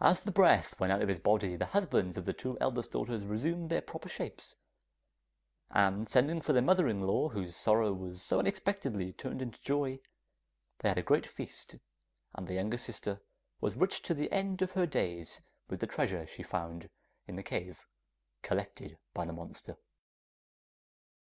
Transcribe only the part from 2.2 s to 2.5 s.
the